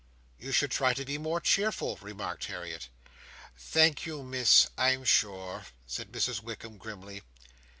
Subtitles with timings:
[0.39, 2.89] "You should try to be more cheerful," remarked Harriet.
[3.55, 7.21] "Thank you, Miss, I'm sure," said Mrs Wickam grimly.